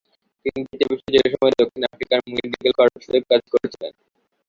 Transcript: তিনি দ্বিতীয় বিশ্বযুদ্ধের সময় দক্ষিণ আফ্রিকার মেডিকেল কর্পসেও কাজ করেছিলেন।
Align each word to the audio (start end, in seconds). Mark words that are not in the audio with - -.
তিনি 0.45 0.59
দ্বিতীয় 0.61 0.89
বিশ্বযুদ্ধের 0.91 1.33
সময় 1.33 1.53
দক্ষিণ 1.59 1.81
আফ্রিকার 1.87 2.19
মেডিকেল 2.35 2.71
কর্পসেও 2.79 3.27
কাজ 3.29 3.41
করেছিলেন। 3.53 3.93